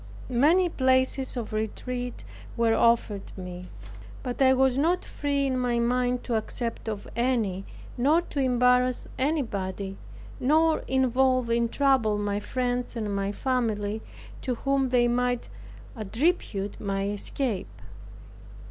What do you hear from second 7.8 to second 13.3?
nor to embarrass anybody, nor involve in trouble my friends and